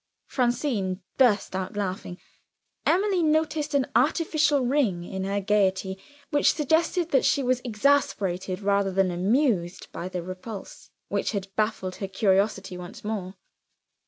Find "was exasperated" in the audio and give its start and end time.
7.43-8.61